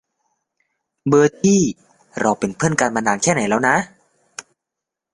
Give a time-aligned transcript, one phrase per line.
[1.07, 1.55] เบอร์ทิ
[2.21, 3.75] เราเป็นเพือนกันมานานแค่ไหนแล้วนะ?